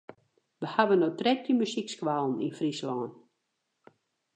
We 0.61 0.67
hawwe 0.75 0.95
no 1.01 1.09
trettjin 1.19 1.59
muzykskoallen 1.59 2.43
yn 2.45 2.55
Fryslân. 2.57 3.11